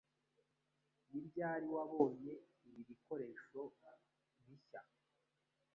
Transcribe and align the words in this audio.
Ni 1.09 1.19
ryari 1.27 1.67
wabonye 1.75 2.33
ibi 2.67 2.81
bikoresho 2.89 3.59
bishya? 4.45 4.81